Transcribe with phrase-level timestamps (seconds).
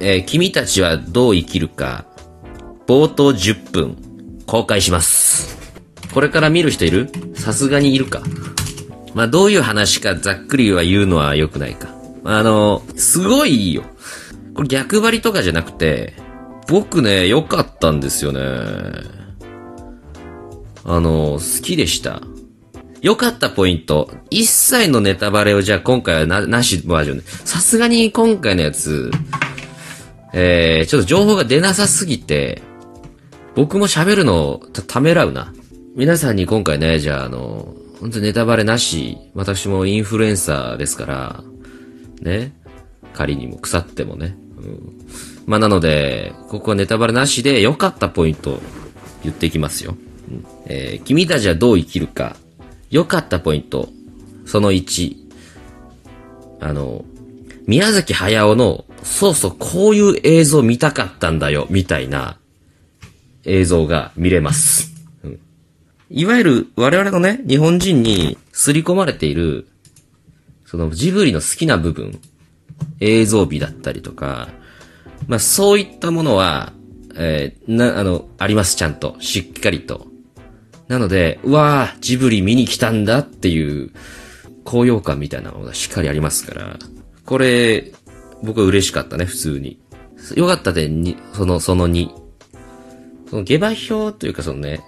[0.00, 2.06] えー君たちはどう生きるか、
[2.86, 3.96] 冒頭10分、
[4.46, 5.58] 公開します。
[6.14, 7.10] これから見る人いる？
[7.34, 8.22] さすがにいるか。
[9.14, 11.88] まあ、どういう話かざっくりは言うのは良くないか。
[12.24, 13.82] あの、すごいいいよ。
[14.54, 16.14] これ逆張りとかじゃなくて、
[16.68, 18.40] 僕ね、良かったんですよね。
[20.84, 22.20] あの、好きでした。
[23.00, 24.10] 良かったポイント。
[24.30, 27.24] 一切のネタバレをじゃあ今回はな、なしバージョンで。
[27.24, 29.10] さすがに今回のやつ、
[30.40, 32.62] えー、ちょっと情報が出なさすぎて、
[33.56, 35.52] 僕も喋るのたためらうな。
[35.96, 41.44] 皆さんに今回ね、じゃああの、本当ネタバレなし、私もインフルエンサーですから、
[42.22, 42.52] ね。
[43.14, 44.36] 仮にも腐ってもね。
[44.58, 44.98] うん、
[45.46, 48.60] まあなので、ここはネタバレなしで良かったポイント
[49.24, 49.96] 言っていきますよ。
[50.30, 52.36] うんえー君たちはどう生きるか。
[52.90, 53.88] 良かったポイント。
[54.46, 55.16] その1。
[56.60, 57.04] あの、
[57.66, 62.38] 宮崎駿の、そうそう、こういう映像見たかったんだよ、みたいな
[63.44, 64.92] 映像が見れます。
[65.24, 65.40] うん
[66.10, 69.68] いわゆる我々のね、日本人に刷り込まれている、
[70.64, 72.18] そのジブリの好きな部分、
[73.00, 74.48] 映像美だったりとか、
[75.26, 76.72] まあそういったものは、
[77.14, 79.16] えーな、あの、あります、ちゃんと。
[79.20, 80.06] しっかりと。
[80.86, 83.90] なので、うわー、ジブリ見に来たんだっていう、
[84.64, 86.78] 高揚感みたいなものがしっかりありますから、
[87.24, 87.92] これ、
[88.42, 89.78] 僕は嬉しかったね、普通に。
[90.34, 92.10] よかったで、に、その、その2。
[93.30, 94.80] その下馬評というかそのね、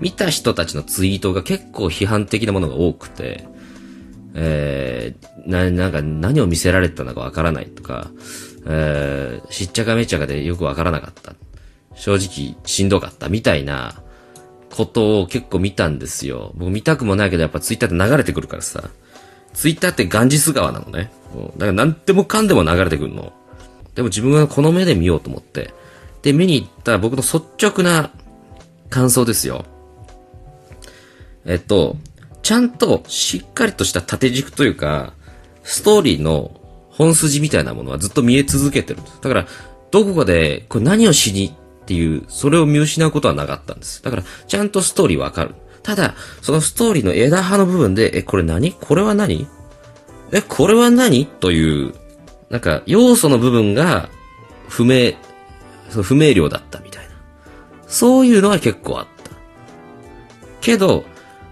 [0.00, 3.46] 見た人たちのツイートが結構批判的なものが多くて、
[4.34, 8.10] えー、な、なんか何を見せられたのかわからないとか、
[8.66, 11.34] えー、しっちゃかめっちゃかでよくわからなかった。
[11.94, 14.02] 正直しんどかったみたいな
[14.74, 16.52] ことを結構見たんですよ。
[16.56, 18.90] 僕見たくもないけどやっぱツイッターって流れてくるからさ。
[19.52, 21.12] ツイッターってガンジス川なのね。
[21.56, 23.32] だから何でもかんでも流れてくるの。
[23.94, 25.72] でも自分がこの目で見ようと思って。
[26.22, 28.10] で、見に行った僕の率直な
[28.90, 29.64] 感想ですよ。
[31.44, 31.96] えっと、
[32.42, 35.12] ちゃんとしっかりとした縦軸というか、
[35.62, 36.60] ストーリーの
[36.90, 39.18] 本筋みたいなものはずっと見え続けてるんです。
[39.20, 39.46] だから、
[39.90, 44.02] どこかで、これ何をしにっていう、それを見失うことはなかったんです。
[44.02, 45.54] だから、ちゃんとストーリーわかる。
[45.82, 48.72] ただ、そのストーリーの枝葉の部分で、え、これ何？
[48.72, 49.46] これは何？
[50.32, 51.26] え、これは何？
[51.26, 51.94] という、
[52.50, 54.08] なんか、要素の部分が、
[54.68, 55.12] 不明、
[55.90, 57.10] その不明瞭だったみたいな。
[57.86, 59.30] そういうのは結構あった。
[60.60, 61.04] けど、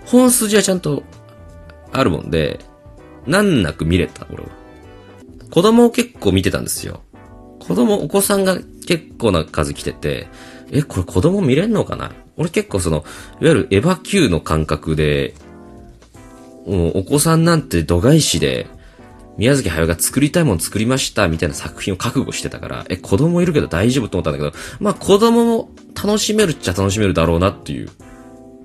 [0.07, 1.03] 本筋はちゃんと
[1.93, 2.61] あるもんで、
[3.27, 4.49] 難なく見れた、俺は。
[5.51, 7.03] 子供を結構見てたんですよ。
[7.61, 10.29] 子供、お子さんが結構な数来てて、
[10.73, 12.11] え、これ子供見れんのかな？
[12.37, 13.05] 俺結構その、
[13.41, 15.35] いわゆるエヴァ Q の感覚で、
[16.67, 18.67] お子さんなんて度外視で、
[19.39, 27.89] 宮崎駿が作りたいもの作りましたみたいな作品を覚悟してたから、え、子供いるけど大丈夫と思ったんだけど、まあ子供も楽しめるっちゃ楽しめるだろうなっていう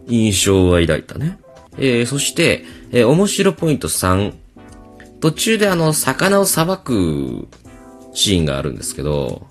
[0.07, 1.39] 印象は抱いたね。
[1.77, 4.33] えー、そして、えー面白ポイント3。
[5.19, 7.47] 途中であの、魚をさばく
[8.13, 9.47] シーンがあるんですけど、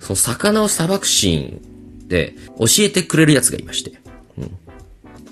[0.00, 4.00] その魚をさばくシーンで教えてくれるやつがいまして。
[4.36, 4.56] うん。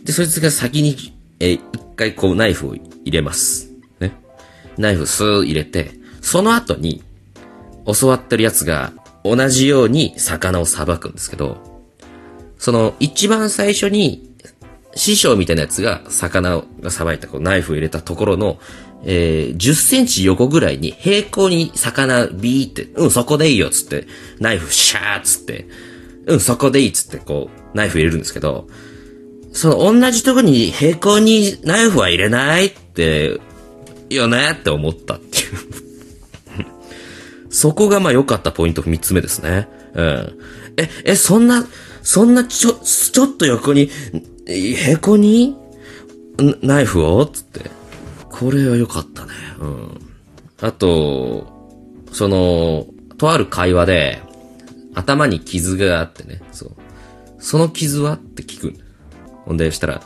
[0.04, 1.60] で、そいつが先に、えー
[1.96, 3.70] 一回こうナイフを入れます。
[4.00, 4.12] ね。
[4.76, 7.02] ナイフスー入れて、その後に、
[7.86, 8.92] 教わってるやつが
[9.24, 11.56] 同じように魚をさばくんですけど、
[12.58, 14.30] その一番最初に
[14.94, 18.58] 師匠みたいなやつが魚がさばいたこうナイフを入れたところの、
[19.04, 24.06] えー10センチ横ぐらいに平行に魚ビーって、うん、そこでいいよっつって、
[24.40, 25.66] ナイフシャーっつって、
[26.26, 28.68] うん、そこでいいっつってこう、ナイフ入れるんですけど、
[29.56, 33.40] その同じとこに平行にナイフは入れないって、
[34.10, 35.44] よねって思ったっていう。
[37.48, 39.66] そこがまあ良かったポイント三つ目ですね。
[39.94, 40.38] うん。
[40.76, 41.66] え、え、そんな、
[42.02, 43.90] そんなちょ、ちょっと横に、
[44.46, 45.56] へこに？
[46.60, 47.24] ナイフを？
[47.24, 47.70] つって。
[48.30, 49.32] これは良かったね。
[49.58, 50.00] うん。
[50.60, 51.46] あと、
[52.12, 54.20] その、とある会話で、
[54.94, 56.72] 頭に傷があってね、そう。
[57.38, 58.12] その傷は？
[58.16, 58.84] って聞くんだ
[59.46, 60.02] ほんで、したら、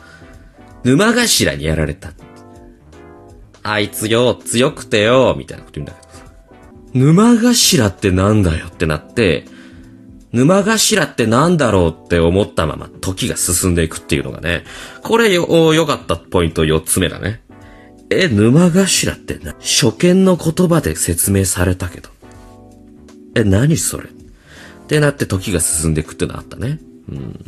[0.83, 2.13] 沼頭にやられた。
[3.63, 6.25] あいつよ、強くてよ、みたいなこと言うんだけどさ。
[6.93, 9.45] 沼頭ってなんだよってなって、
[10.31, 14.63] 沼頭ってなんだろうって思ったまま時が進んでいくっていうのがね、
[15.03, 17.41] これよ、お良かったポイント4つ目だね。
[18.09, 22.09] え、沼頭ってな、初見の言葉で説明されたけど。
[23.35, 26.79] え、何それってなって時が進んでいくっていうのあったね。
[27.09, 27.45] うん。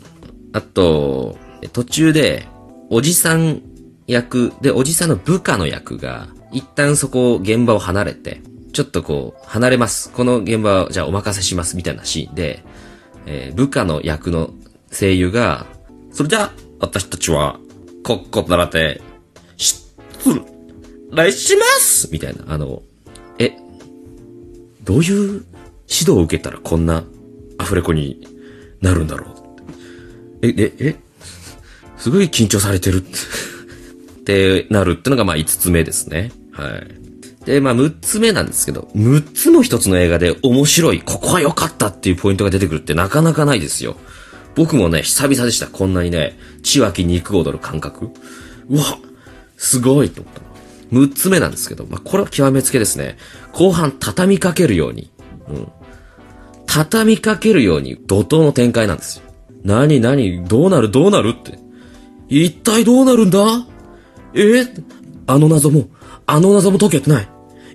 [0.53, 1.37] あと、
[1.71, 2.47] 途中で、
[2.89, 3.61] おじさん
[4.07, 8.41] 役で、おじさんの部下の役が、一旦そこ、現場を離れて、
[8.73, 10.11] ちょっとこう、離れます。
[10.11, 12.63] この現場は、じゃあお任せします、みたいなシーンで、
[13.25, 14.51] えー部下の役の
[14.91, 15.65] 声優が、
[16.11, 17.59] それじゃあ、私たちは、
[18.03, 19.01] こっこならて、
[19.57, 19.83] 失
[21.11, 22.09] 礼します！
[22.11, 22.81] みたいな、あの、
[23.39, 23.55] え、
[24.83, 25.43] どういう指
[25.99, 27.03] 導を受けたらこんな
[27.57, 28.27] アフレコに
[28.81, 29.33] なるんだろう？
[30.41, 30.95] え、え、え、
[32.03, 36.33] すごい緊張されてるって なるってのがまあ5つ目ですね。
[36.51, 37.45] はい。
[37.45, 43.95] で、まあ6つ目なんですけど、6つも一つの映画で面白い、ここは良かったっていうポイントが出てくるってなかなかないですよ。
[44.53, 45.67] 僕もね、久々でした。
[45.67, 48.09] こんなにね、血湧き肉踊る感覚。
[48.69, 48.99] うわ、
[49.55, 50.41] すごいと思った。
[50.93, 53.17] 6つ目なんですけど、まあこれは極めつけですね。
[53.53, 55.09] 後半畳みかけるように、
[55.47, 55.67] うん。
[56.67, 59.23] 畳みかけるように怒涛の展開なんですよ。
[59.63, 61.63] 何何どうなるどうなるって。
[62.41, 63.39] 一体どうなるんだ？
[64.33, 64.65] え？
[65.27, 65.89] あの謎も、
[66.25, 67.27] あの謎も解けてない。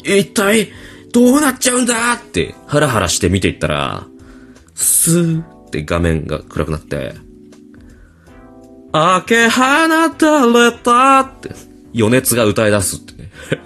[0.03, 0.71] 一体、
[1.13, 2.13] どうなっちゃうんだ？
[2.15, 4.05] って、ハラハラして見ていったら、
[4.75, 7.15] スーって画面が暗くなって、
[8.93, 9.63] 明け放
[10.17, 11.51] たれたって、
[11.95, 13.15] 余熱が歌い出すって。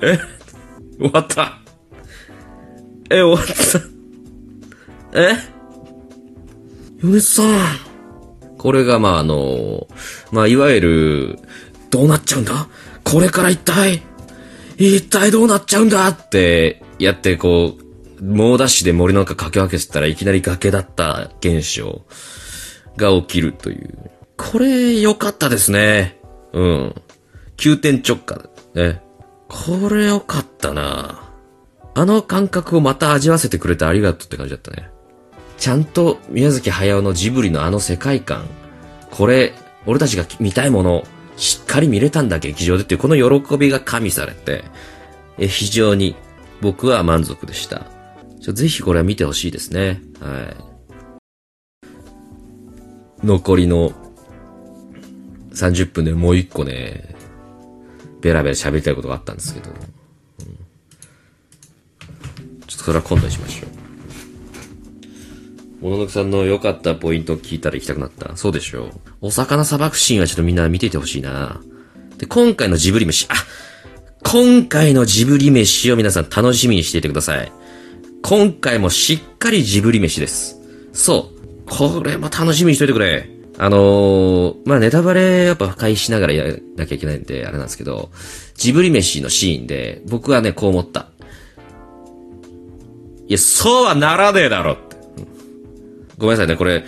[0.03, 0.19] え？
[0.99, 1.59] 終わった。
[3.11, 3.47] え、終わっ
[5.13, 5.19] た。
[5.19, 5.37] え？
[7.03, 7.92] 米津さん。
[8.63, 9.89] これが、まあ、あの、
[10.31, 11.39] まあ、いわゆる、
[11.91, 12.69] どうなっちゃうんだ？
[13.03, 14.03] これから一体、
[14.79, 16.07] 一体どうなっちゃうんだ？
[16.07, 17.75] って、やって、こ
[18.21, 22.03] う、猛ダッシュで森の中駆け分けてたらいきなり崖だった現象
[22.97, 24.13] が起きるという。
[24.37, 26.21] これ、良かったですね。
[26.53, 26.95] うん。
[27.57, 29.03] 急転直下ね。
[29.49, 31.29] これ良かったな
[31.95, 34.92] あの感覚をまた味わわせてくれてありがとうって感じだったね。
[35.63, 38.49] ちゃんと宮崎駿のジブリのあの世界観、
[39.13, 39.53] これ、
[39.87, 41.05] 俺たちが見たいもの、
[41.37, 44.65] しっかり見れたんだ劇場でっていうこの喜びが加味されて、
[45.39, 46.17] え非常に
[46.61, 47.87] 僕は満足でした。
[48.41, 50.03] ぜひこれは見てほしいですね。
[50.19, 50.53] は
[51.85, 51.87] い。
[53.25, 53.93] 残りの
[55.53, 57.15] 30分でもう一個ね、
[58.21, 59.77] ベラベラ喋りたいことがあったんですけど、うん
[62.67, 63.82] ちょっとそれは今度にしましょう。
[65.83, 68.37] もののくさんの良かったポイントを聞いたら行きたくなった。
[68.37, 68.91] そうでしょう。
[69.21, 71.61] お魚さばくシーンはちょっとみんな見ていてほしいな。
[72.19, 73.35] で、今回のジブリ飯、あ
[74.23, 77.53] 今回のジブリ飯を皆さん楽しみにしていてください。
[78.23, 80.61] 今回もしっかりジブリ飯です。
[80.93, 81.67] そう。
[81.67, 83.29] これも楽しみにしといてくれ。
[83.59, 88.11] あのー、まあ、ネタバレやっぱ破壊しながらやらなきゃいけないんで、あれなんですけど、
[88.55, 91.09] ジブリ飯のシーンで、僕はね、こう思った。
[93.27, 94.79] いや、そうはならねえだろ。
[96.23, 96.85] ごめんなさいね、これ、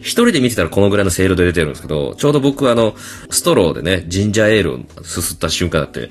[0.00, 2.94] 一人で見てたらこのぐらいの声量で出てるんですけど、ちょうど僕あの、
[3.30, 6.10] ストローでね、ジンジャーエールをすすった瞬間だって、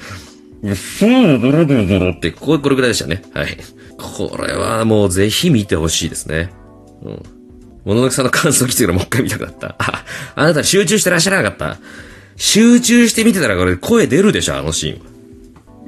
[0.75, 3.23] そうはならねえだろって、こう、これぐらいでしたね。
[3.33, 3.57] はい。
[3.97, 6.51] これはもうぜひ見てほしいですね。
[7.03, 7.23] うん。
[7.83, 9.75] もののくさんの感想聞いてからもう一回見たくなった。
[9.79, 11.79] あ、あなた集中してらっしゃらなかった？
[12.35, 15.11] 集中して見てたらこれ声出るでしょ、あのシーンは。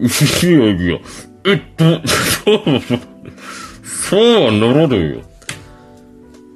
[0.02, 0.08] い
[0.52, 1.00] やいや、
[1.46, 2.64] えっと、そう、
[3.86, 5.22] そうはならねえよ。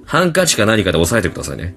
[0.08, 1.76] ハンカチか何かで押さえてくださいね。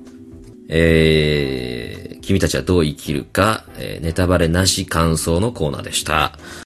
[0.68, 6.38] えー、君たちはどう生きるか、えーネタバレなし感想のコーナーでした。